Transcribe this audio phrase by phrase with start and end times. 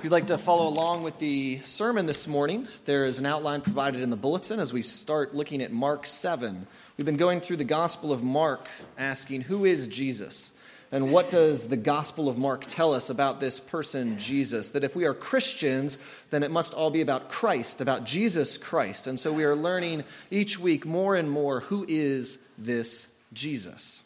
[0.00, 3.60] If you'd like to follow along with the sermon this morning, there is an outline
[3.60, 6.66] provided in the bulletin as we start looking at Mark 7.
[6.96, 8.66] We've been going through the Gospel of Mark,
[8.96, 10.54] asking, Who is Jesus?
[10.90, 14.70] And what does the Gospel of Mark tell us about this person, Jesus?
[14.70, 15.98] That if we are Christians,
[16.30, 19.06] then it must all be about Christ, about Jesus Christ.
[19.06, 24.02] And so we are learning each week more and more who is this Jesus?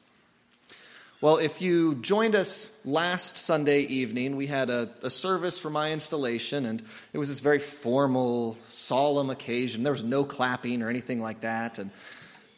[1.24, 5.90] Well, if you joined us last Sunday evening, we had a, a, service for my
[5.90, 6.82] installation, and
[7.14, 9.84] it was this very formal, solemn occasion.
[9.84, 11.78] There was no clapping or anything like that.
[11.78, 11.90] And,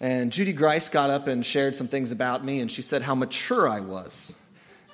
[0.01, 3.15] and Judy Grice got up and shared some things about me, and she said how
[3.15, 4.35] mature I was.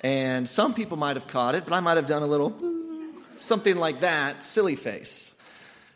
[0.03, 2.55] And some people might have caught it, but I might have done a little
[3.37, 5.33] something like that, silly face.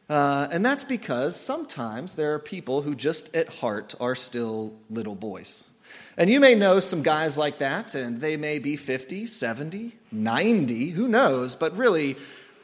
[0.09, 5.13] Uh, and that's because sometimes there are people who just at heart are still little
[5.13, 5.66] boys.
[6.17, 10.89] And you may know some guys like that, and they may be 50, 70, 90,
[10.89, 12.17] who knows, but really,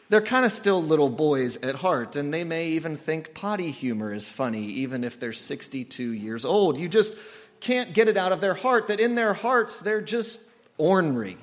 [0.09, 4.11] they're kind of still little boys at heart, and they may even think potty humor
[4.13, 6.79] is funny, even if they're 62 years old.
[6.79, 7.15] You just
[7.59, 10.41] can't get it out of their heart that in their hearts they're just
[10.77, 11.37] ornery.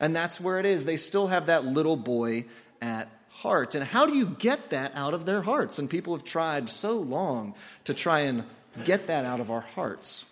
[0.00, 0.84] And that's where it is.
[0.84, 2.44] They still have that little boy
[2.80, 3.74] at heart.
[3.74, 5.78] And how do you get that out of their hearts?
[5.78, 8.44] And people have tried so long to try and
[8.84, 10.24] get that out of our hearts.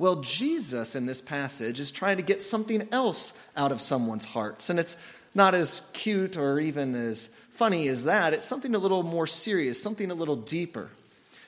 [0.00, 4.70] Well, Jesus in this passage is trying to get something else out of someone's hearts.
[4.70, 4.96] And it's
[5.34, 8.32] not as cute or even as funny as that.
[8.32, 10.88] It's something a little more serious, something a little deeper.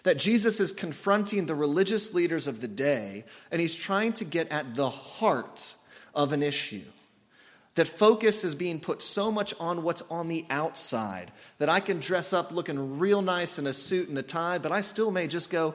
[0.03, 4.53] That Jesus is confronting the religious leaders of the day, and he's trying to get
[4.53, 5.75] at the heart
[6.14, 6.84] of an issue.
[7.77, 12.00] That focus is being put so much on what's on the outside that I can
[12.00, 15.27] dress up looking real nice in a suit and a tie, but I still may
[15.27, 15.75] just go,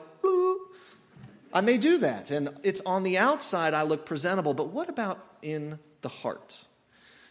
[1.52, 5.24] I may do that, and it's on the outside I look presentable, but what about
[5.42, 6.64] in the heart?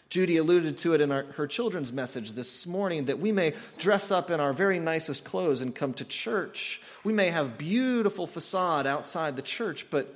[0.09, 4.09] Judy alluded to it in our, her children's message this morning that we may dress
[4.09, 6.81] up in our very nicest clothes and come to church.
[7.03, 10.13] We may have beautiful facade outside the church, but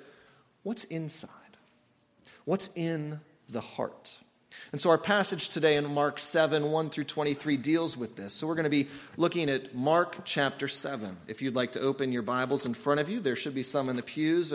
[0.63, 1.29] what's inside?
[2.45, 4.19] What's in the heart?
[4.71, 8.33] And so our passage today in Mark 7, 1 through 23 deals with this.
[8.33, 11.17] So we're going to be looking at Mark chapter 7.
[11.27, 13.89] If you'd like to open your Bibles in front of you, there should be some
[13.89, 14.53] in the pews.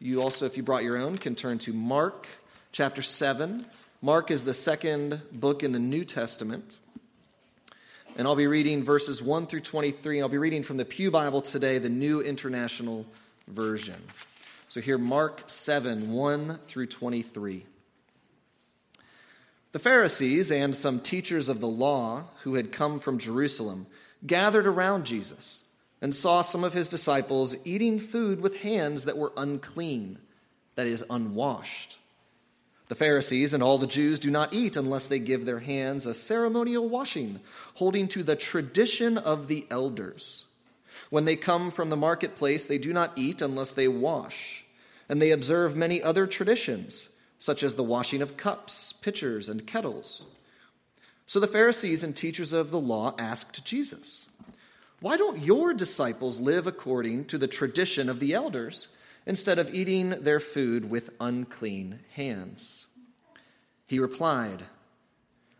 [0.00, 2.28] You also, if you brought your own, can turn to Mark
[2.70, 3.66] chapter 7.
[4.02, 6.78] Mark is the second book in the New Testament.
[8.16, 10.22] And I'll be reading verses 1 through 23.
[10.22, 13.04] I'll be reading from the Pew Bible today, the New International
[13.48, 14.02] Version.
[14.68, 17.66] So here, Mark 7, 1 through 23.
[19.76, 23.86] The Pharisees and some teachers of the law who had come from Jerusalem
[24.26, 25.64] gathered around Jesus
[26.00, 30.16] and saw some of his disciples eating food with hands that were unclean,
[30.76, 31.98] that is, unwashed.
[32.88, 36.14] The Pharisees and all the Jews do not eat unless they give their hands a
[36.14, 37.40] ceremonial washing,
[37.74, 40.46] holding to the tradition of the elders.
[41.10, 44.64] When they come from the marketplace, they do not eat unless they wash,
[45.06, 50.26] and they observe many other traditions such as the washing of cups, pitchers, and kettles.
[51.26, 54.28] So the Pharisees and teachers of the law asked Jesus,
[55.00, 58.88] Why don't your disciples live according to the tradition of the elders
[59.26, 62.86] instead of eating their food with unclean hands?
[63.86, 64.62] He replied,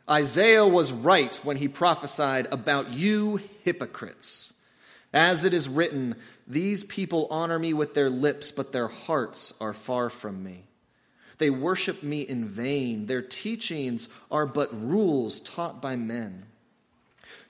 [0.08, 4.54] Isaiah was right when he prophesied about you hypocrites.
[5.12, 6.14] As it is written,
[6.46, 10.64] These people honor me with their lips, but their hearts are far from me.
[11.38, 13.06] They worship me in vain.
[13.06, 16.44] Their teachings are but rules taught by men.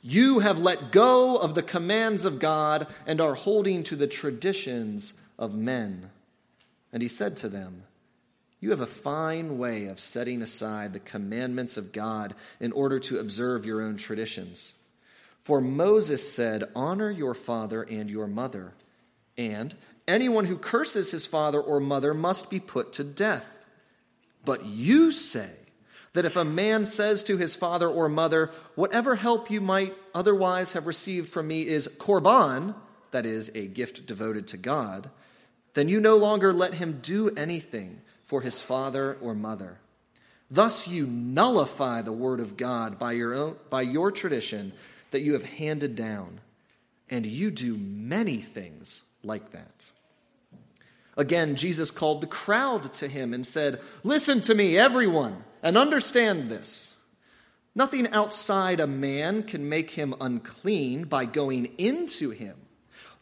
[0.03, 5.15] You have let go of the commands of God and are holding to the traditions
[5.39, 6.11] of men.
[6.93, 7.83] And he said to them,
[8.61, 13.19] You have a fine way of setting aside the commandments of God in order to
[13.19, 14.75] observe your own traditions.
[15.43, 18.75] For Moses said, Honor your father and your mother,
[19.37, 19.75] and
[20.09, 23.56] anyone who curses his father or mother must be put to death.
[24.47, 25.51] But you say
[26.15, 30.73] that if a man says to his father or mother, Whatever help you might otherwise
[30.73, 32.75] have received from me is korban,
[33.11, 35.11] that is, a gift devoted to God,
[35.75, 39.79] then you no longer let him do anything for his father or mother.
[40.51, 44.73] Thus you nullify the word of God by your, own, by your tradition
[45.11, 46.41] that you have handed down,
[47.11, 49.93] and you do many things like that.
[51.17, 56.51] Again, Jesus called the crowd to him and said, Listen to me, everyone, and understand
[56.51, 56.97] this.
[57.75, 62.57] Nothing outside a man can make him unclean by going into him.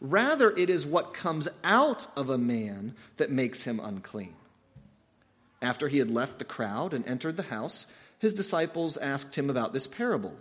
[0.01, 4.35] Rather, it is what comes out of a man that makes him unclean.
[5.61, 7.87] After he had left the crowd and entered the house,
[8.19, 10.35] his disciples asked him about this parable.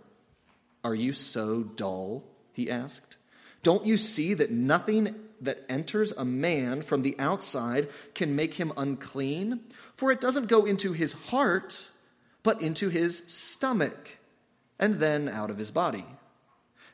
[0.83, 2.25] Are you so dull?
[2.53, 3.17] He asked.
[3.65, 8.73] Don't you see that nothing that enters a man from the outside can make him
[8.77, 9.61] unclean?
[9.97, 11.91] For it doesn't go into his heart,
[12.43, 14.19] but into his stomach,
[14.79, 16.05] and then out of his body.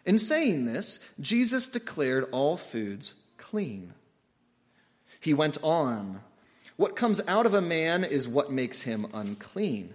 [0.07, 3.93] In saying this, Jesus declared all foods clean.
[5.19, 6.21] He went on
[6.77, 9.95] What comes out of a man is what makes him unclean.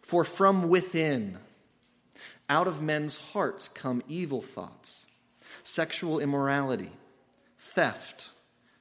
[0.00, 1.38] For from within,
[2.48, 5.05] out of men's hearts come evil thoughts,
[5.66, 6.92] sexual immorality,
[7.58, 8.30] theft,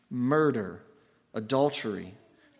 [0.07, 0.83] murder,
[1.33, 2.13] adultery,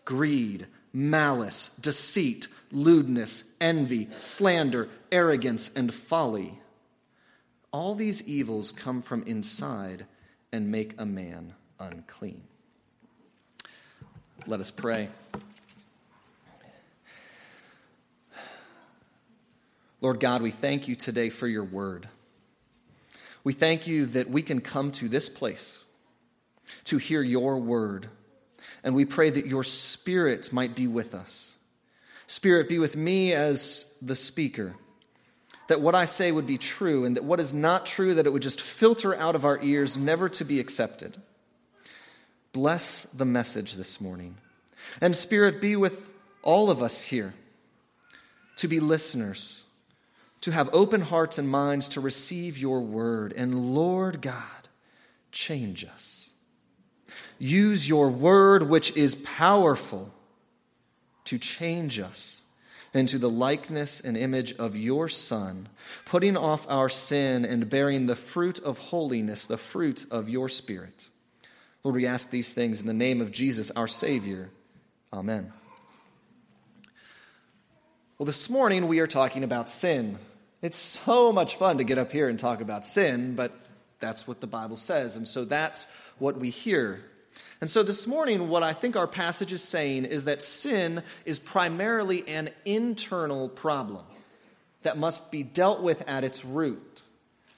[0.04, 6.58] greed, malice, deceit, lewdness, envy, slander, arrogance, and folly.
[7.70, 10.06] All these evils come from inside
[10.50, 12.42] and make a man unclean.
[14.44, 15.08] Let us pray.
[20.00, 22.08] Lord God, we thank you today for your word.
[23.46, 25.86] We thank you that we can come to this place
[26.86, 28.08] to hear your word.
[28.82, 31.56] And we pray that your spirit might be with us.
[32.26, 34.74] Spirit, be with me as the speaker.
[35.68, 38.32] That what I say would be true, and that what is not true, that it
[38.32, 41.16] would just filter out of our ears, never to be accepted.
[42.52, 44.38] Bless the message this morning.
[45.00, 46.10] And Spirit, be with
[46.42, 47.32] all of us here
[48.56, 49.65] to be listeners
[50.46, 53.32] to have open hearts and minds to receive your word.
[53.32, 54.68] And Lord God,
[55.32, 56.30] change us.
[57.40, 60.14] Use your word, which is powerful,
[61.24, 62.42] to change us
[62.94, 65.68] into the likeness and image of your Son,
[66.04, 71.08] putting off our sin and bearing the fruit of holiness, the fruit of your Spirit.
[71.82, 74.50] Lord, we ask these things in the name of Jesus, our Savior.
[75.12, 75.52] Amen.
[78.16, 80.20] Well, this morning we are talking about sin.
[80.66, 83.52] It's so much fun to get up here and talk about sin, but
[84.00, 85.14] that's what the Bible says.
[85.14, 85.86] And so that's
[86.18, 87.04] what we hear.
[87.60, 91.38] And so this morning, what I think our passage is saying is that sin is
[91.38, 94.04] primarily an internal problem
[94.82, 97.02] that must be dealt with at its root.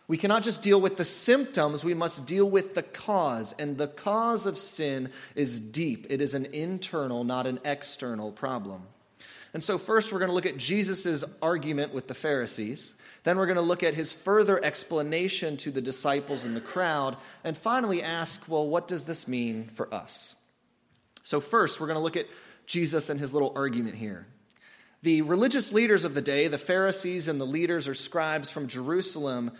[0.06, 3.54] We cannot just deal with the symptoms, we must deal with the cause.
[3.54, 8.82] And the cause of sin is deep, it is an internal, not an external problem.
[9.54, 12.92] And so, first, we're going to look at Jesus' argument with the Pharisees.
[13.24, 17.16] Then, we're going to look at his further explanation to the disciples and the crowd.
[17.44, 20.36] And finally, ask, well, what does this mean for us?
[21.22, 22.26] So, first, we're going to look at
[22.66, 24.26] Jesus and his little argument here.
[25.02, 29.52] The religious leaders of the day, the Pharisees and the leaders or scribes from Jerusalem,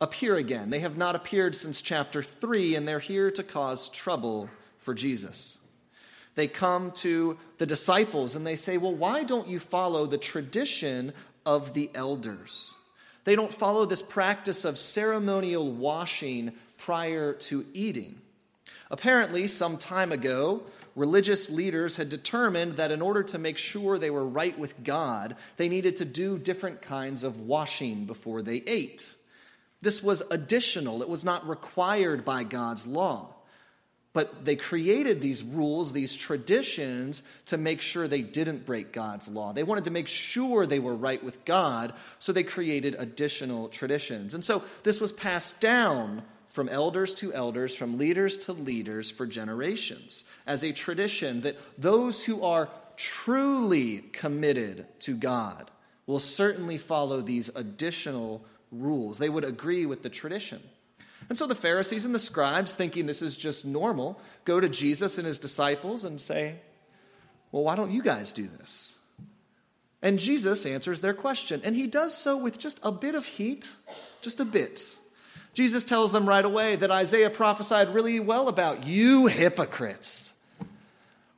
[0.00, 0.70] appear again.
[0.70, 4.48] They have not appeared since chapter 3, and they're here to cause trouble
[4.78, 5.58] for Jesus
[6.36, 11.12] they come to the disciples and they say, Well, why don't you follow the tradition
[11.44, 12.75] of the elders?
[13.26, 18.20] They don't follow this practice of ceremonial washing prior to eating.
[18.88, 20.62] Apparently, some time ago,
[20.94, 25.34] religious leaders had determined that in order to make sure they were right with God,
[25.56, 29.12] they needed to do different kinds of washing before they ate.
[29.82, 33.35] This was additional, it was not required by God's law.
[34.16, 39.52] But they created these rules, these traditions, to make sure they didn't break God's law.
[39.52, 44.32] They wanted to make sure they were right with God, so they created additional traditions.
[44.32, 49.26] And so this was passed down from elders to elders, from leaders to leaders for
[49.26, 55.70] generations as a tradition that those who are truly committed to God
[56.06, 59.18] will certainly follow these additional rules.
[59.18, 60.62] They would agree with the tradition.
[61.28, 65.18] And so the Pharisees and the scribes, thinking this is just normal, go to Jesus
[65.18, 66.56] and his disciples and say,
[67.50, 68.96] Well, why don't you guys do this?
[70.02, 71.60] And Jesus answers their question.
[71.64, 73.72] And he does so with just a bit of heat,
[74.22, 74.96] just a bit.
[75.52, 80.34] Jesus tells them right away that Isaiah prophesied really well about you hypocrites.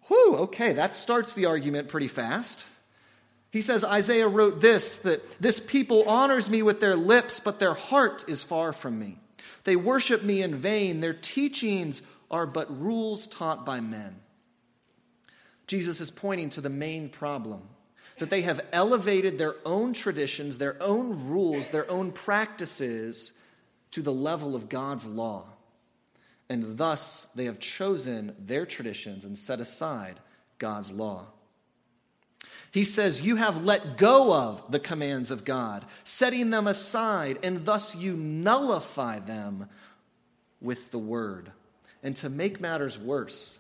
[0.09, 2.67] Whew, okay, that starts the argument pretty fast.
[3.51, 7.75] He says, Isaiah wrote this that this people honors me with their lips, but their
[7.75, 9.19] heart is far from me.
[9.65, 11.01] They worship me in vain.
[11.01, 14.21] Their teachings are but rules taught by men.
[15.67, 17.63] Jesus is pointing to the main problem
[18.19, 23.33] that they have elevated their own traditions, their own rules, their own practices
[23.93, 25.45] to the level of God's law.
[26.49, 30.19] And thus they have chosen their traditions and set aside
[30.59, 31.27] God's law.
[32.71, 37.65] He says, You have let go of the commands of God, setting them aside, and
[37.65, 39.69] thus you nullify them
[40.61, 41.51] with the word.
[42.03, 43.59] And to make matters worse,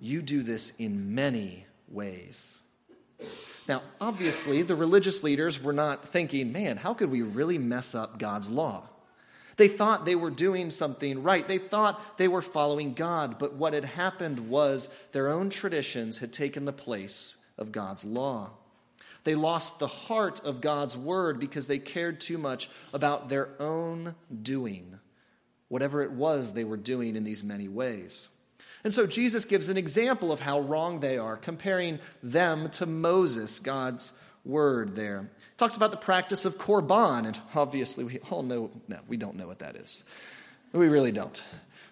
[0.00, 2.62] you do this in many ways.
[3.68, 8.18] Now, obviously, the religious leaders were not thinking, man, how could we really mess up
[8.18, 8.88] God's law?
[9.56, 11.46] They thought they were doing something right.
[11.46, 13.38] They thought they were following God.
[13.38, 18.50] But what had happened was their own traditions had taken the place of God's law.
[19.24, 24.14] They lost the heart of God's word because they cared too much about their own
[24.42, 24.98] doing,
[25.68, 28.28] whatever it was they were doing in these many ways.
[28.84, 33.58] And so Jesus gives an example of how wrong they are, comparing them to Moses,
[33.58, 34.12] God's
[34.44, 35.28] word there.
[35.56, 39.48] Talks about the practice of korban, and obviously we all know, no, we don't know
[39.48, 40.04] what that is.
[40.72, 41.42] We really don't.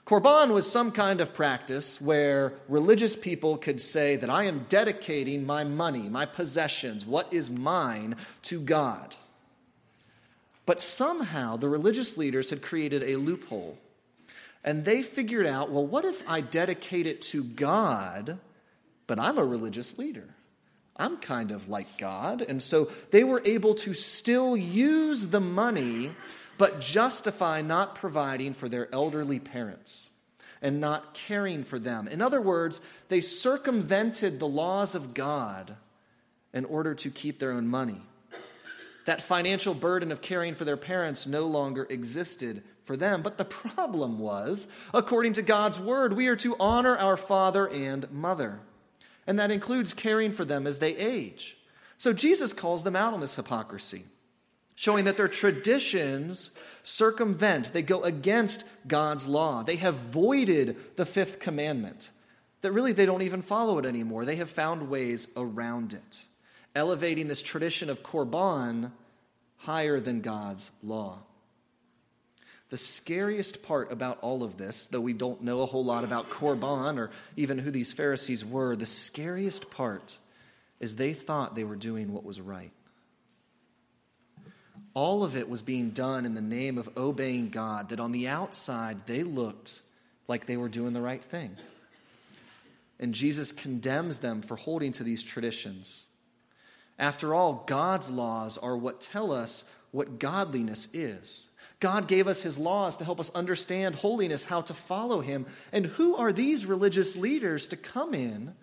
[0.06, 5.44] Korban was some kind of practice where religious people could say that I am dedicating
[5.44, 9.16] my money, my possessions, what is mine, to God.
[10.64, 13.78] But somehow the religious leaders had created a loophole.
[14.62, 18.38] And they figured out well, what if I dedicate it to God,
[19.08, 20.28] but I'm a religious leader?
[20.96, 22.42] I'm kind of like God.
[22.42, 26.12] And so they were able to still use the money,
[26.58, 30.10] but justify not providing for their elderly parents
[30.62, 32.08] and not caring for them.
[32.08, 35.76] In other words, they circumvented the laws of God
[36.52, 38.00] in order to keep their own money.
[39.04, 43.22] That financial burden of caring for their parents no longer existed for them.
[43.22, 48.10] But the problem was, according to God's word, we are to honor our father and
[48.10, 48.60] mother
[49.26, 51.58] and that includes caring for them as they age.
[51.98, 54.04] So Jesus calls them out on this hypocrisy,
[54.76, 56.52] showing that their traditions
[56.82, 59.62] circumvent, they go against God's law.
[59.62, 62.10] They have voided the fifth commandment,
[62.60, 64.24] that really they don't even follow it anymore.
[64.24, 66.24] They have found ways around it,
[66.74, 68.92] elevating this tradition of korban
[69.56, 71.18] higher than God's law.
[72.68, 76.30] The scariest part about all of this, though we don't know a whole lot about
[76.30, 80.18] Korban or even who these Pharisees were, the scariest part
[80.80, 82.72] is they thought they were doing what was right.
[84.96, 88.28] All of it was being done in the name of obeying God, that on the
[88.28, 89.82] outside they looked
[90.26, 91.54] like they were doing the right thing.
[92.98, 96.06] And Jesus condemns them for holding to these traditions.
[96.98, 101.50] After all, God's laws are what tell us what godliness is.
[101.78, 105.44] God gave us his laws to help us understand holiness, how to follow him.
[105.72, 108.54] And who are these religious leaders to come in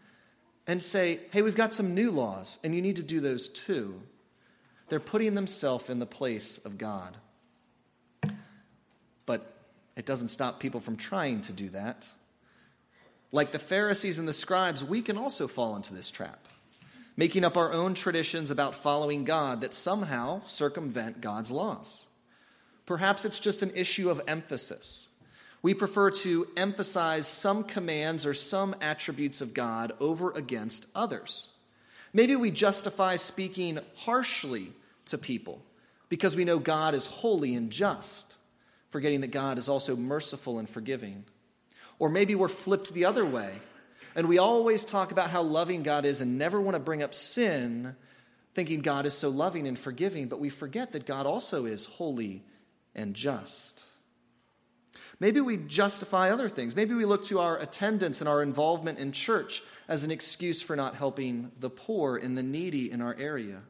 [0.66, 4.02] and say, hey, we've got some new laws, and you need to do those too?
[4.94, 7.18] They're putting themselves in the place of God.
[9.26, 9.52] But
[9.98, 12.08] it doesn't stop people from trying to do that.
[13.32, 16.48] Like the Pharisees and the scribes, we can also fall into this trap,
[17.18, 22.06] making up our own traditions about following God that somehow circumvent God's laws.
[22.86, 25.10] Perhaps it's just an issue of emphasis.
[25.64, 31.48] We prefer to emphasize some commands or some attributes of God over against others.
[32.14, 34.74] Maybe we justify speaking harshly
[35.06, 35.64] to people
[36.10, 38.38] because we know God is holy and just,
[38.90, 41.26] forgetting that God is also merciful and forgiving.
[41.98, 43.52] Or maybe we're flipped the other way,
[44.16, 47.16] and we always talk about how loving God is and never want to bring up
[47.16, 47.96] sin,
[48.54, 52.44] thinking God is so loving and forgiving, but we forget that God also is holy
[52.94, 53.84] and just.
[55.20, 56.76] Maybe we justify other things.
[56.76, 60.76] Maybe we look to our attendance and our involvement in church as an excuse for
[60.76, 63.62] not helping the poor and the needy in our area.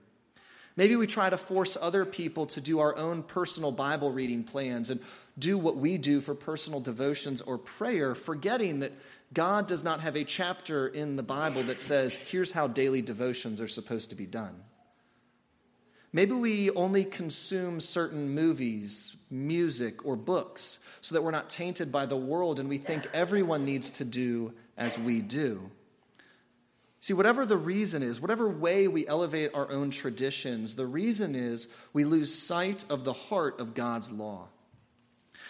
[0.76, 4.90] Maybe we try to force other people to do our own personal Bible reading plans
[4.90, 5.00] and
[5.38, 8.92] do what we do for personal devotions or prayer, forgetting that
[9.34, 13.62] God does not have a chapter in the Bible that says, here's how daily devotions
[13.62, 14.64] are supposed to be done.
[16.12, 22.06] Maybe we only consume certain movies, music, or books so that we're not tainted by
[22.06, 25.72] the world and we think everyone needs to do as we do.
[27.04, 31.68] See, whatever the reason is, whatever way we elevate our own traditions, the reason is
[31.92, 34.48] we lose sight of the heart of God's law.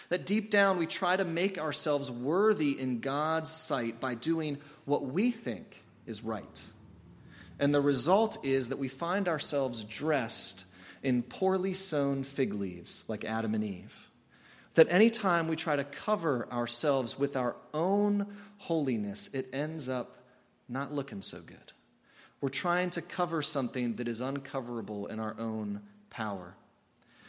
[0.08, 5.04] That deep down we try to make ourselves worthy in God's sight by doing what
[5.04, 6.60] we think is right.
[7.60, 10.64] And the result is that we find ourselves dressed
[11.04, 14.10] in poorly sewn fig leaves like Adam and Eve.
[14.74, 18.26] That anytime we try to cover ourselves with our own
[18.58, 20.16] holiness, it ends up
[20.68, 21.72] not looking so good.
[22.40, 25.80] We're trying to cover something that is uncoverable in our own
[26.10, 26.54] power.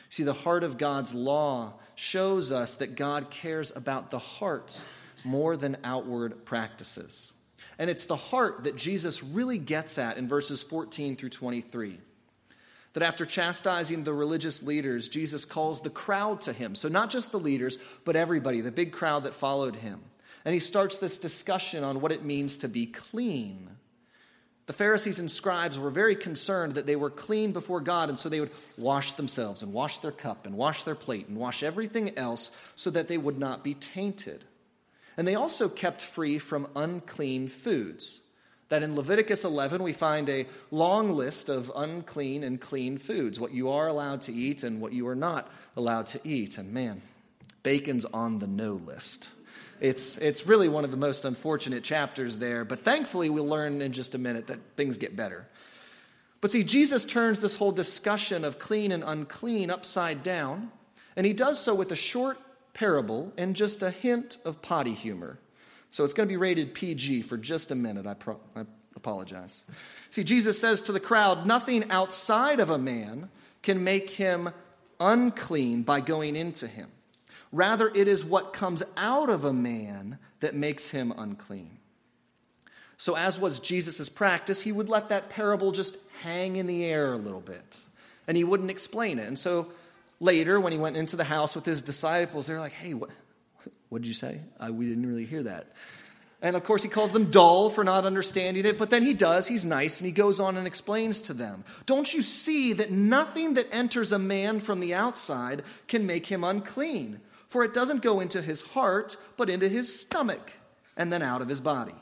[0.10, 4.82] See, the heart of God's law shows us that God cares about the heart
[5.24, 7.34] more than outward practices.
[7.78, 11.98] And it's the heart that Jesus really gets at in verses 14 through 23.
[12.94, 16.76] That after chastising the religious leaders, Jesus calls the crowd to him.
[16.76, 20.00] So, not just the leaders, but everybody, the big crowd that followed him.
[20.46, 23.70] And he starts this discussion on what it means to be clean.
[24.68, 28.30] The Pharisees and scribes were very concerned that they were clean before God, and so
[28.30, 32.18] they would wash themselves and wash their cup and wash their plate and wash everything
[32.18, 34.44] else so that they would not be tainted.
[35.18, 38.22] And they also kept free from unclean foods.
[38.70, 43.52] That in Leviticus 11, we find a long list of unclean and clean foods, what
[43.52, 46.58] you are allowed to eat and what you are not allowed to eat.
[46.58, 47.04] And man,
[47.62, 49.32] bacon's on the no list.
[49.80, 53.92] It's, it's really one of the most unfortunate chapters there, but thankfully we'll learn in
[53.92, 55.48] just a minute that things get better.
[56.42, 60.72] But see, Jesus turns this whole discussion of clean and unclean upside down,
[61.16, 62.40] and he does so with a short
[62.74, 65.40] parable and just a hint of potty humor.
[65.92, 68.06] So it's going to be rated PG for just a minute.
[68.06, 68.66] I, pro- I
[68.96, 69.64] apologize.
[70.10, 73.30] See, Jesus says to the crowd, Nothing outside of a man
[73.62, 74.50] can make him
[75.00, 76.90] unclean by going into him.
[77.56, 81.78] Rather, it is what comes out of a man that makes him unclean.
[82.98, 87.14] So, as was Jesus' practice, he would let that parable just hang in the air
[87.14, 87.80] a little bit,
[88.28, 89.28] and he wouldn't explain it.
[89.28, 89.72] And so,
[90.20, 93.10] later, when he went into the house with his disciples, they're like, hey, what,
[93.88, 94.42] what did you say?
[94.60, 95.68] Uh, we didn't really hear that.
[96.42, 99.48] And of course, he calls them dull for not understanding it, but then he does.
[99.48, 103.54] He's nice and he goes on and explains to them Don't you see that nothing
[103.54, 107.22] that enters a man from the outside can make him unclean?
[107.48, 110.54] For it doesn't go into his heart, but into his stomach,
[110.98, 111.96] and then out of his body.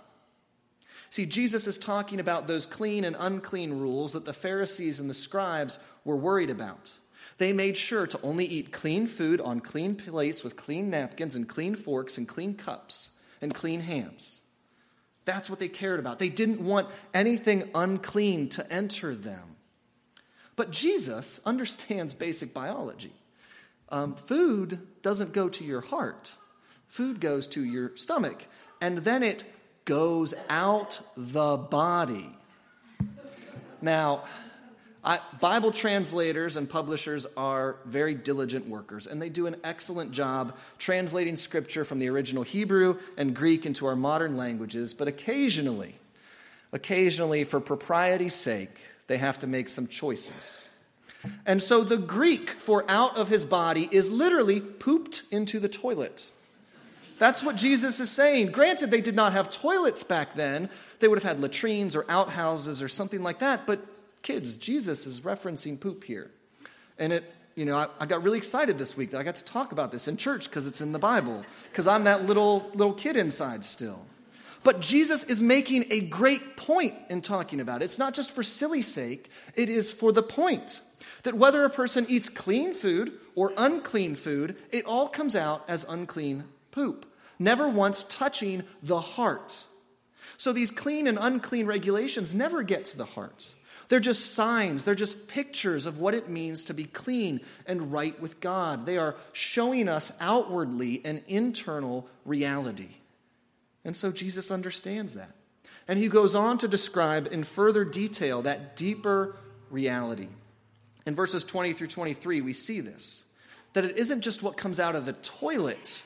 [1.10, 5.14] See, Jesus is talking about those clean and unclean rules that the Pharisees and the
[5.14, 6.98] scribes were worried about.
[7.38, 11.48] They made sure to only eat clean food on clean plates with clean napkins and
[11.48, 14.42] clean forks and clean cups and clean hands.
[15.26, 16.20] That's what they cared about.
[16.20, 19.56] They didn't want anything unclean to enter them.
[20.56, 23.14] But Jesus understands basic biology.
[23.94, 26.36] Um, food doesn't go to your heart,
[26.88, 28.48] food goes to your stomach,
[28.82, 29.44] and then it
[29.86, 32.28] goes out the body.
[33.84, 34.24] Now,
[35.04, 40.58] I, Bible translators and publishers are very diligent workers, and they do an excellent job
[40.80, 46.00] translating scripture from the original Hebrew and Greek into our modern languages, but occasionally,
[46.72, 50.68] occasionally, for propriety's sake, they have to make some choices.
[51.46, 56.32] And so the Greek for out of his body is literally pooped into the toilet.
[57.20, 58.52] That's what Jesus is saying.
[58.52, 60.70] Granted, they did not have toilets back then.
[61.00, 63.66] They would have had latrines or outhouses or something like that.
[63.66, 63.86] But
[64.24, 66.32] kids, Jesus is referencing poop here.
[66.98, 69.44] And it, you know, I, I got really excited this week that I got to
[69.44, 72.94] talk about this in church because it's in the Bible, because I'm that little, little
[72.94, 74.06] kid inside still.
[74.64, 77.86] But Jesus is making a great point in talking about it.
[77.86, 80.82] It's not just for silly sake, it is for the point
[81.24, 85.86] that whether a person eats clean food or unclean food, it all comes out as
[85.90, 87.06] unclean poop,
[87.40, 89.66] never once touching the heart.
[90.38, 93.54] So these clean and unclean regulations never get to the heart.
[93.90, 98.20] They're just signs, they're just pictures of what it means to be clean and right
[98.20, 98.86] with God.
[98.86, 102.90] They are showing us outwardly an internal reality.
[103.86, 105.32] And so Jesus understands that.
[105.88, 109.36] And he goes on to describe in further detail that deeper
[109.70, 110.30] reality.
[111.06, 113.24] In verses 20 through 23, we see this
[113.74, 116.04] that it isn't just what comes out of the toilet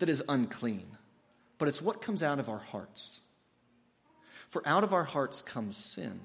[0.00, 0.86] that is unclean,
[1.56, 3.20] but it's what comes out of our hearts.
[4.48, 6.20] For out of our hearts comes sin.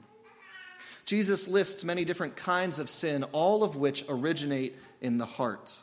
[1.06, 5.80] Jesus lists many different kinds of sin, all of which originate in the heart.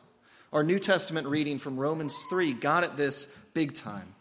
[0.52, 4.14] Our New Testament reading from Romans 3 got at this big time.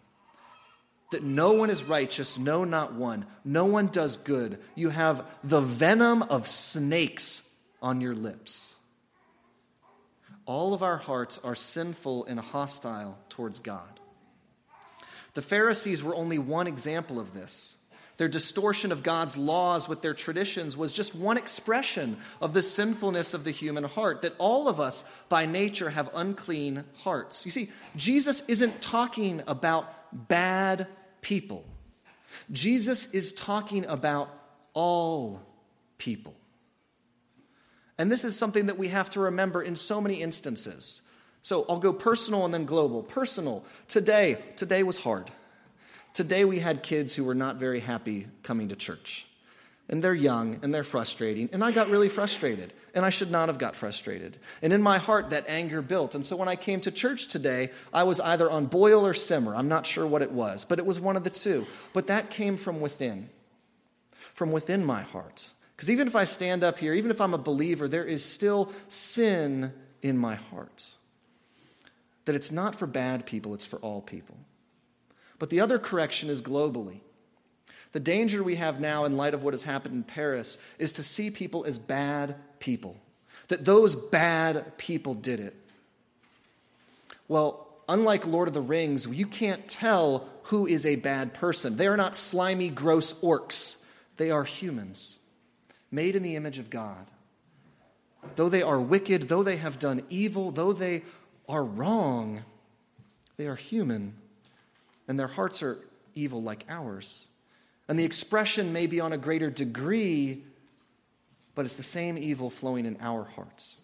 [1.12, 3.26] That no one is righteous, no, not one.
[3.46, 4.60] No one does good.
[4.76, 7.47] You have the venom of snakes
[7.88, 8.76] on your lips.
[10.46, 14.02] All of our hearts are sinful and hostile towards God.
[15.36, 17.78] The Pharisees were only one example of this.
[18.18, 23.34] Their distortion of God's laws with their traditions was just one expression of the sinfulness
[23.34, 27.46] of the human heart, that all of us by nature have unclean hearts.
[27.46, 29.88] You see, Jesus isn't talking about
[30.28, 30.88] bad
[31.22, 31.64] people,
[32.52, 34.30] Jesus is talking about
[34.74, 35.42] all
[35.98, 36.36] people.
[37.98, 41.02] And this is something that we have to remember in so many instances.
[41.42, 43.02] So I'll go personal and then global.
[43.02, 43.64] Personal.
[43.88, 45.32] Today, today was hard.
[46.14, 49.28] Today we had kids who were not very happy coming to church.
[49.90, 51.50] And they're young and they're frustrating.
[51.54, 52.74] And I got really frustrated.
[52.94, 54.38] And I should not have got frustrated.
[54.62, 56.16] And in my heart, that anger built.
[56.16, 59.56] And so when I came to church today, I was either on boil or simmer.
[59.56, 61.66] I'm not sure what it was, but it was one of the two.
[61.94, 63.30] But that came from within,
[64.34, 65.54] from within my heart.
[65.78, 68.74] Because even if I stand up here, even if I'm a believer, there is still
[68.88, 70.92] sin in my heart.
[72.26, 74.38] That it's not for bad people, it's for all people.
[75.38, 77.02] But the other correction is globally.
[77.92, 81.04] The danger we have now, in light of what has happened in Paris, is to
[81.04, 82.98] see people as bad people.
[83.48, 85.56] That those bad people did it.
[87.28, 91.78] Well, unlike Lord of the Rings, you can't tell who is a bad person.
[91.78, 93.84] They are not slimy, gross orcs,
[94.18, 95.20] they are humans,
[95.92, 97.06] made in the image of God.
[98.36, 101.04] Though they are wicked, though they have done evil, though they
[101.48, 102.44] are wrong,
[103.38, 104.16] they are human,
[105.08, 105.78] and their hearts are
[106.16, 107.28] evil like ours.
[107.88, 110.44] And the expression may be on a greater degree,
[111.56, 113.78] but it's the same evil flowing in our hearts.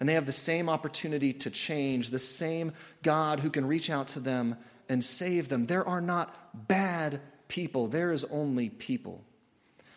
[0.00, 2.72] And they have the same opportunity to change, the same
[3.02, 4.56] God who can reach out to them
[4.88, 5.66] and save them.
[5.66, 9.22] There are not bad people, there is only people.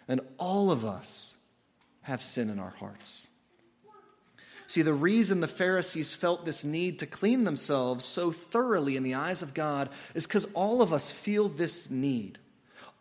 [0.08, 1.38] And all of us
[2.02, 3.28] have sin in our hearts.
[4.68, 9.13] See, the reason the Pharisees felt this need to clean themselves so thoroughly in the
[9.13, 12.39] eyes of God is because all of us feel this need.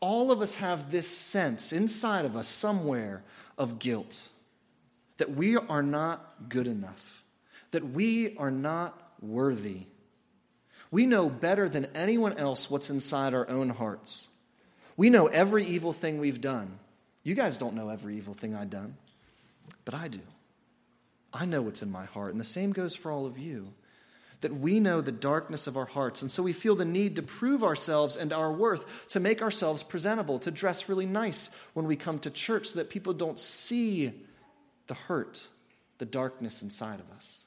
[0.00, 3.22] All of us have this sense inside of us somewhere
[3.56, 4.28] of guilt
[5.18, 7.24] that we are not good enough,
[7.70, 9.86] that we are not worthy.
[10.90, 14.28] We know better than anyone else what's inside our own hearts.
[14.96, 16.78] We know every evil thing we've done.
[17.24, 18.96] You guys don't know every evil thing I've done,
[19.84, 20.20] but I do.
[21.32, 23.72] I know what's in my heart, and the same goes for all of you.
[24.40, 27.22] That we know the darkness of our hearts, and so we feel the need to
[27.22, 31.94] prove ourselves and our worth, to make ourselves presentable, to dress really nice when we
[31.94, 34.12] come to church so that people don't see
[34.88, 35.46] the hurt,
[35.98, 37.44] the darkness inside of us.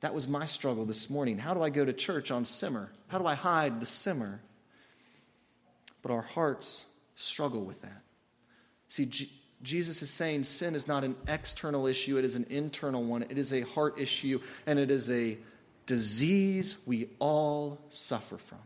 [0.00, 1.38] That was my struggle this morning.
[1.38, 2.90] How do I go to church on simmer?
[3.06, 4.40] How do I hide the simmer?
[6.02, 8.02] But our hearts struggle with that.
[8.90, 13.04] See, G- Jesus is saying sin is not an external issue, it is an internal
[13.04, 13.22] one.
[13.22, 15.38] It is a heart issue, and it is a
[15.86, 18.58] disease we all suffer from.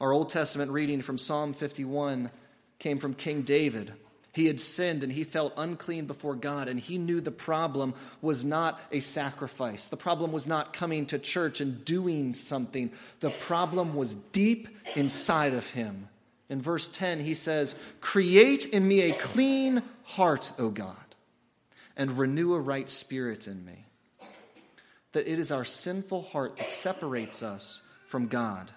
[0.00, 2.30] Our Old Testament reading from Psalm 51
[2.78, 3.92] came from King David.
[4.32, 8.46] He had sinned and he felt unclean before God, and he knew the problem was
[8.46, 9.88] not a sacrifice.
[9.88, 12.92] The problem was not coming to church and doing something.
[13.20, 16.08] The problem was deep inside of him.
[16.48, 20.96] In verse 10, he says, Create in me a clean heart, O God,
[21.96, 23.84] and renew a right spirit in me.
[25.12, 28.70] That it is our sinful heart that separates us from God.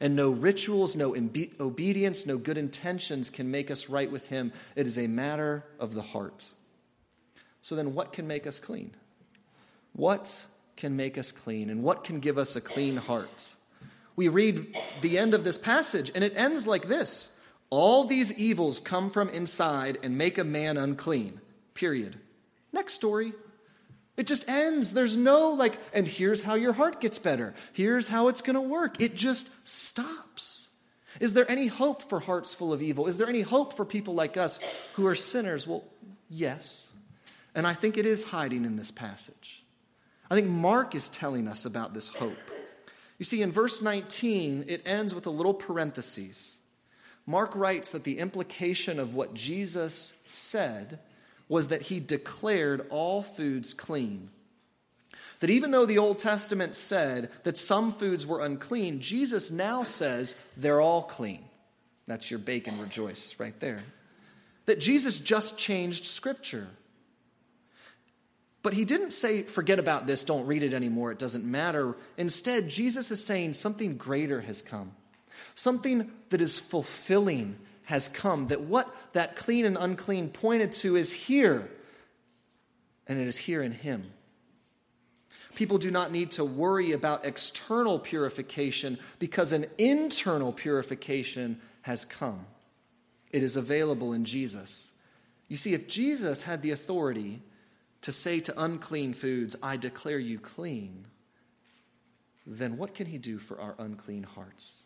[0.00, 4.52] And no rituals, no imbe- obedience, no good intentions can make us right with Him.
[4.74, 6.46] It is a matter of the heart.
[7.62, 8.94] So then, what can make us clean?
[9.92, 11.70] What can make us clean?
[11.70, 13.54] And what can give us a clean heart?
[14.16, 17.30] We read the end of this passage, and it ends like this
[17.70, 21.40] All these evils come from inside and make a man unclean.
[21.74, 22.18] Period.
[22.72, 23.32] Next story.
[24.16, 24.92] It just ends.
[24.92, 27.54] There's no like, and here's how your heart gets better.
[27.72, 29.00] Here's how it's going to work.
[29.00, 30.68] It just stops.
[31.20, 33.06] Is there any hope for hearts full of evil?
[33.06, 34.60] Is there any hope for people like us
[34.94, 35.66] who are sinners?
[35.66, 35.84] Well,
[36.28, 36.92] yes.
[37.54, 39.64] And I think it is hiding in this passage.
[40.30, 42.36] I think Mark is telling us about this hope.
[43.18, 46.60] You see, in verse 19, it ends with a little parenthesis.
[47.26, 50.98] Mark writes that the implication of what Jesus said
[51.48, 54.30] was that he declared all foods clean.
[55.40, 60.36] That even though the Old Testament said that some foods were unclean, Jesus now says
[60.56, 61.44] they're all clean.
[62.06, 63.82] That's your bacon rejoice right there.
[64.66, 66.68] That Jesus just changed Scripture.
[68.64, 71.96] But he didn't say, forget about this, don't read it anymore, it doesn't matter.
[72.16, 74.92] Instead, Jesus is saying something greater has come.
[75.54, 78.46] Something that is fulfilling has come.
[78.46, 81.70] That what that clean and unclean pointed to is here,
[83.06, 84.02] and it is here in him.
[85.54, 92.46] People do not need to worry about external purification because an internal purification has come.
[93.30, 94.90] It is available in Jesus.
[95.48, 97.42] You see, if Jesus had the authority
[98.04, 101.06] to say to unclean foods, I declare you clean,
[102.46, 104.84] then what can he do for our unclean hearts?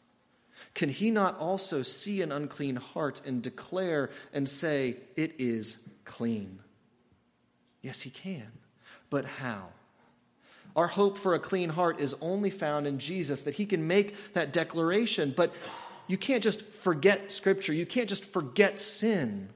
[0.75, 6.61] Can he not also see an unclean heart and declare and say, It is clean?
[7.83, 8.53] Yes, he can.
[9.11, 9.71] But how?
[10.77, 14.35] Our hope for a clean heart is only found in Jesus, that he can make
[14.35, 15.35] that declaration.
[15.37, 15.53] But
[16.07, 19.49] you can't just forget Scripture, you can't just forget sin.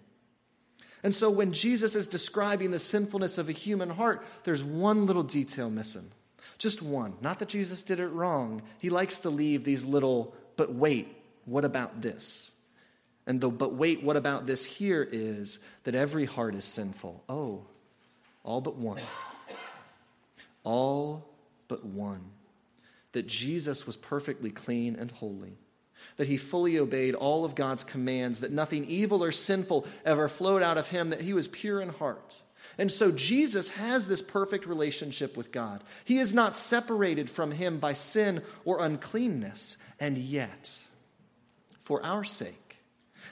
[1.03, 5.25] And so when Jesus is describing the sinfulness of a human heart, there's one little
[5.25, 6.11] detail missing.
[6.59, 7.15] Just one.
[7.21, 8.63] Not that Jesus did it wrong.
[8.79, 11.09] He likes to leave these little, but wait,
[11.45, 12.53] what about this?
[13.27, 17.23] And the but wait, what about this here is that every heart is sinful.
[17.29, 17.67] Oh,
[18.45, 19.01] all but one.
[20.65, 21.29] All
[21.69, 22.23] but one.
[23.13, 25.59] That Jesus was perfectly clean and holy
[26.17, 30.63] that he fully obeyed all of God's commands, that nothing evil or sinful ever flowed
[30.63, 32.43] out of him, that he was pure in heart.
[32.79, 35.83] And so Jesus has this perfect relationship with God.
[36.05, 39.77] He is not separated from him by sin or uncleanness.
[40.01, 40.87] And yet,
[41.81, 42.79] for our sake,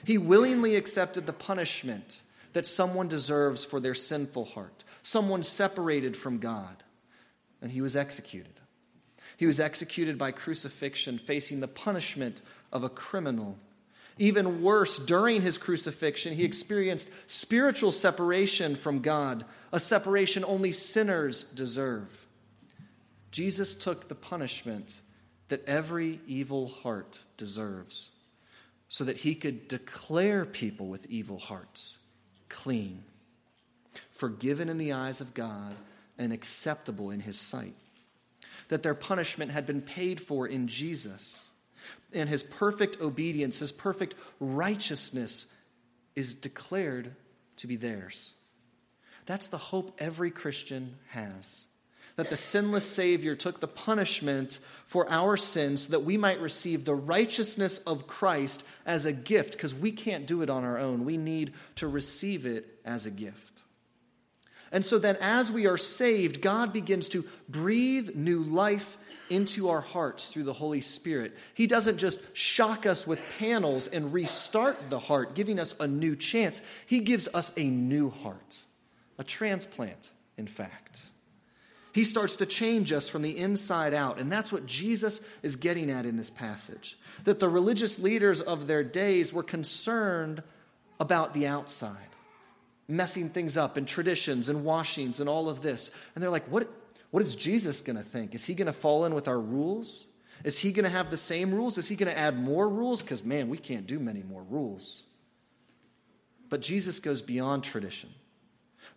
[0.05, 2.21] he willingly accepted the punishment
[2.53, 6.83] that someone deserves for their sinful heart, someone separated from God.
[7.61, 8.53] And he was executed.
[9.37, 12.41] He was executed by crucifixion, facing the punishment
[12.71, 13.57] of a criminal.
[14.17, 21.43] Even worse, during his crucifixion, he experienced spiritual separation from God, a separation only sinners
[21.43, 22.25] deserve.
[23.31, 25.01] Jesus took the punishment
[25.47, 28.11] that every evil heart deserves
[28.89, 31.97] so that he could declare people with evil hearts
[32.49, 33.03] clean,
[34.09, 35.75] forgiven in the eyes of God,
[36.17, 37.73] and acceptable in his sight
[38.71, 41.50] that their punishment had been paid for in Jesus.
[42.13, 45.47] And his perfect obedience, his perfect righteousness
[46.15, 47.15] is declared
[47.57, 48.33] to be theirs.
[49.25, 51.67] That's the hope every Christian has.
[52.17, 56.83] That the sinless Savior took the punishment for our sins so that we might receive
[56.83, 61.05] the righteousness of Christ as a gift, because we can't do it on our own.
[61.05, 63.63] We need to receive it as a gift.
[64.73, 68.97] And so then, as we are saved, God begins to breathe new life
[69.31, 71.35] into our hearts through the Holy Spirit.
[71.53, 76.15] He doesn't just shock us with panels and restart the heart, giving us a new
[76.15, 76.61] chance.
[76.85, 78.61] He gives us a new heart,
[79.17, 81.05] a transplant, in fact.
[81.93, 84.19] He starts to change us from the inside out.
[84.19, 86.97] And that's what Jesus is getting at in this passage.
[87.25, 90.43] That the religious leaders of their days were concerned
[90.99, 91.97] about the outside
[92.91, 95.91] messing things up and traditions and washings and all of this.
[96.13, 96.69] And they're like, what,
[97.11, 98.33] what is Jesus going to think?
[98.33, 100.07] Is he going to fall in with our rules?
[100.43, 101.77] Is he going to have the same rules?
[101.77, 103.01] Is he going to add more rules?
[103.01, 105.03] Because, man, we can't do many more rules.
[106.49, 108.09] But Jesus goes beyond tradition,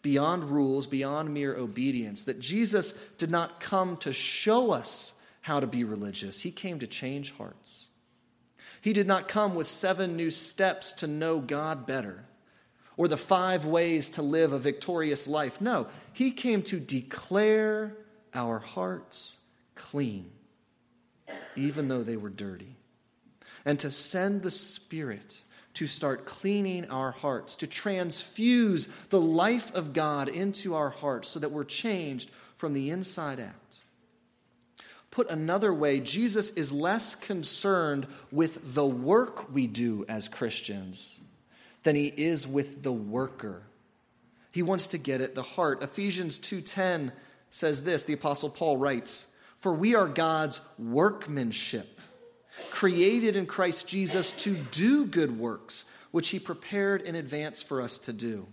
[0.00, 2.24] beyond rules, beyond mere obedience.
[2.24, 6.87] That Jesus did not come to show us how to be religious, he came to
[6.87, 7.88] change hearts.
[8.81, 12.24] He did not come with seven new steps to know God better
[12.96, 15.61] or the five ways to live a victorious life.
[15.61, 17.96] No, he came to declare
[18.34, 19.38] our hearts
[19.74, 20.30] clean,
[21.56, 22.76] even though they were dirty,
[23.64, 25.44] and to send the Spirit
[25.74, 31.40] to start cleaning our hearts, to transfuse the life of God into our hearts so
[31.40, 33.54] that we're changed from the inside out.
[35.10, 41.20] Put another way, Jesus is less concerned with the work we do as Christians
[41.82, 43.62] than he is with the worker.
[44.50, 45.82] He wants to get at the heart.
[45.82, 47.12] Ephesians 2:10
[47.54, 49.26] says this, the apostle Paul writes,
[49.58, 52.00] "For we are God's workmanship,
[52.70, 57.96] created in Christ Jesus to do good works, which he prepared in advance for us
[57.98, 58.48] to do."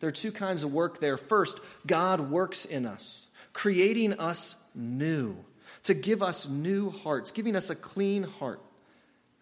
[0.00, 1.16] There are two kinds of work there.
[1.16, 5.42] First, God works in us, creating us new,
[5.84, 8.60] to give us new hearts, giving us a clean heart.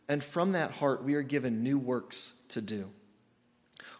[0.08, 2.92] And from that heart, we are given new works to do.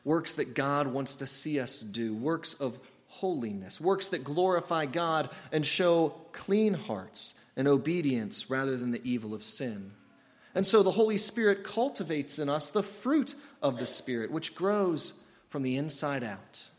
[0.04, 2.78] Works that God wants to see us do, works of
[3.16, 9.34] holiness, works that glorify God and show clean hearts and obedience rather than the evil
[9.34, 9.92] of sin.
[10.54, 15.14] And so the Holy Spirit cultivates in us the fruit of the Spirit, which grows
[15.48, 16.70] from the inside out.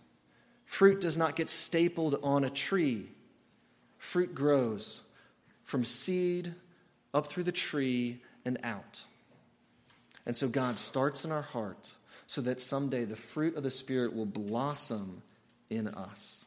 [0.66, 3.10] Fruit does not get stapled on a tree,
[3.98, 5.04] fruit grows
[5.64, 6.54] from seed
[7.14, 9.06] up through the tree and out.
[10.26, 11.94] And so God starts in our heart
[12.28, 15.22] so that someday the fruit of the Spirit will blossom
[15.70, 16.46] in us.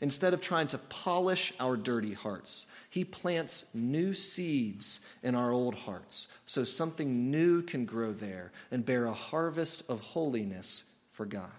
[0.00, 5.74] Instead of trying to polish our dirty hearts, He plants new seeds in our old
[5.74, 11.50] hearts so something new can grow there and bear a harvest of holiness for God.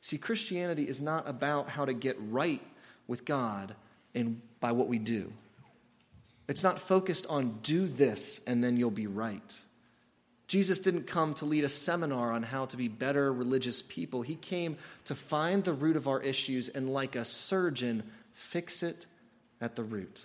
[0.00, 2.62] See, Christianity is not about how to get right
[3.06, 3.74] with God
[4.14, 5.32] and by what we do.
[6.48, 9.58] It's not focused on do this and then you'll be right.
[10.48, 14.22] Jesus didn't come to lead a seminar on how to be better religious people.
[14.22, 19.04] He came to find the root of our issues and, like a surgeon, fix it
[19.60, 20.22] at the root,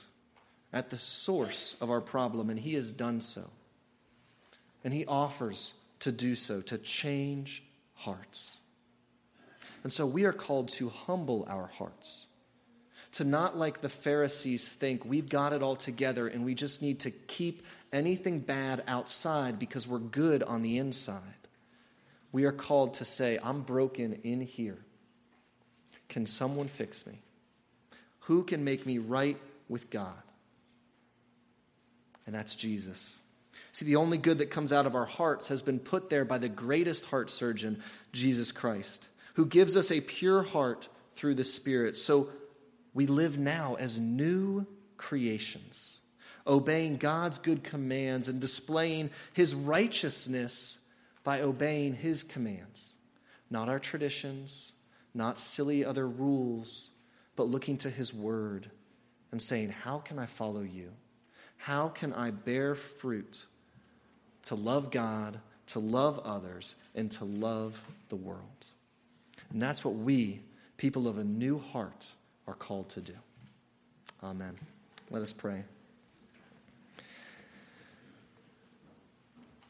[0.72, 2.50] at the source of our problem.
[2.50, 3.44] And He has done so.
[4.86, 7.62] And He offers to do so, to change
[7.96, 8.60] hearts.
[9.84, 12.28] And so we are called to humble our hearts
[13.14, 17.02] to not like the Pharisees think we've got it all together and we just need
[17.02, 21.22] to keep anything bad outside because we're good on the inside.
[22.32, 24.80] We are called to say, I'm broken in here.
[26.10, 27.22] Can someone fix me?
[28.22, 29.38] Who can make me right
[29.70, 30.24] with God?
[32.26, 33.22] and that's Jesus.
[33.72, 36.38] See, the only good that comes out of our hearts has been put there by
[36.38, 41.98] the greatest heart surgeon, Jesus Christ, who gives us a pure heart through the Spirit.
[41.98, 42.30] So
[42.94, 46.02] we live now as new creations,
[46.46, 50.80] obeying God's good commands and displaying his righteousness
[51.24, 52.96] by obeying his commands,
[53.50, 54.74] not our traditions,
[55.14, 56.92] not silly other rules,
[57.36, 58.70] but looking to his word
[59.32, 60.92] and saying, How can I follow you?
[61.58, 63.46] How can I bear fruit
[64.44, 68.68] to love God, to love others, and to love the world?
[69.50, 70.42] And that's what we,
[70.78, 72.12] people of a new heart,
[72.48, 73.14] are called to do.
[74.22, 74.58] Amen.
[75.10, 75.64] Let us pray.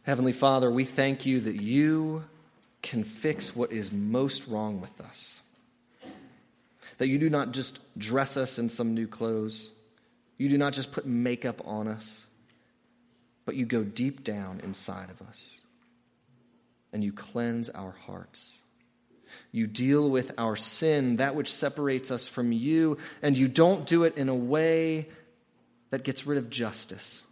[0.03, 2.25] Heavenly Father, we thank you that you
[2.81, 5.41] can fix what is most wrong with us.
[6.97, 9.71] That you do not just dress us in some new clothes,
[10.37, 12.25] you do not just put makeup on us,
[13.45, 15.61] but you go deep down inside of us
[16.91, 18.61] and you cleanse our hearts.
[19.53, 24.03] You deal with our sin, that which separates us from you, and you don't do
[24.03, 25.07] it in a way
[25.91, 27.25] that gets rid of justice,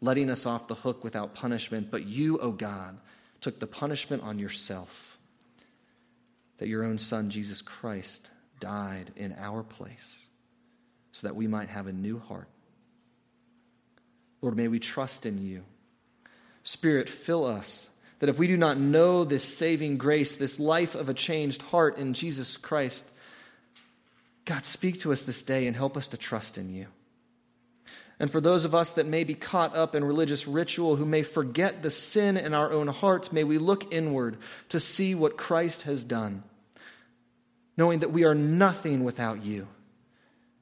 [0.00, 1.90] letting us off the hook without punishment.
[1.90, 2.98] But you, O oh God,
[3.40, 5.18] took the punishment on yourself,
[6.58, 8.30] that your own Son, Jesus Christ,
[8.60, 10.28] died in our place
[11.12, 12.48] so that we might have a new heart.
[14.40, 15.64] Lord, may we trust in you.
[16.62, 21.08] Spirit, fill us that if we do not know this saving grace, this life of
[21.08, 23.08] a changed heart in Jesus Christ,
[24.44, 26.86] God, speak to us this day and help us to trust in you.
[28.20, 31.22] And for those of us that may be caught up in religious ritual, who may
[31.22, 34.38] forget the sin in our own hearts, may we look inward
[34.70, 36.42] to see what Christ has done,
[37.76, 39.68] knowing that we are nothing without you,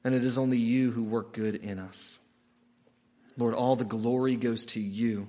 [0.03, 2.19] and it is only you who work good in us.
[3.37, 5.27] Lord, all the glory goes to you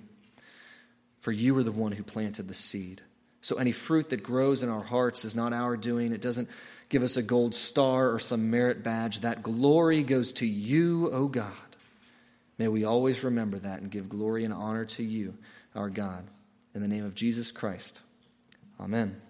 [1.20, 3.02] for you are the one who planted the seed.
[3.40, 6.12] So any fruit that grows in our hearts is not our doing.
[6.12, 6.48] It doesn't
[6.88, 9.20] give us a gold star or some merit badge.
[9.20, 11.52] That glory goes to you, O God.
[12.58, 15.34] May we always remember that and give glory and honor to you,
[15.74, 16.26] our God.
[16.74, 18.02] In the name of Jesus Christ.
[18.80, 19.20] Amen.